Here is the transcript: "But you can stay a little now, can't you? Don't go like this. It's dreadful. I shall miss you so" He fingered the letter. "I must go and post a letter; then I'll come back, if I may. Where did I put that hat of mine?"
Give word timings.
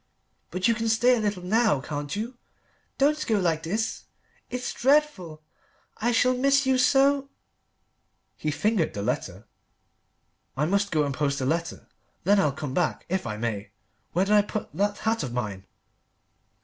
"But 0.49 0.67
you 0.67 0.73
can 0.73 0.89
stay 0.89 1.15
a 1.15 1.19
little 1.19 1.43
now, 1.43 1.79
can't 1.79 2.15
you? 2.15 2.35
Don't 2.97 3.23
go 3.27 3.39
like 3.39 3.61
this. 3.61 4.05
It's 4.49 4.73
dreadful. 4.73 5.43
I 5.97 6.11
shall 6.11 6.35
miss 6.35 6.65
you 6.65 6.79
so" 6.79 7.29
He 8.43 8.49
fingered 8.49 8.95
the 8.95 9.03
letter. 9.03 9.45
"I 10.57 10.65
must 10.65 10.89
go 10.91 11.03
and 11.03 11.13
post 11.13 11.39
a 11.39 11.45
letter; 11.45 11.87
then 12.23 12.39
I'll 12.39 12.51
come 12.51 12.73
back, 12.73 13.05
if 13.09 13.27
I 13.27 13.37
may. 13.37 13.69
Where 14.13 14.25
did 14.25 14.33
I 14.33 14.41
put 14.41 14.73
that 14.73 14.97
hat 14.97 15.21
of 15.21 15.33
mine?" 15.33 15.67